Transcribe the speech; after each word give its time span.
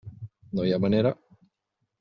No 0.59 0.65
hi 0.69 0.73
ha 0.77 0.81
manera. 0.87 1.13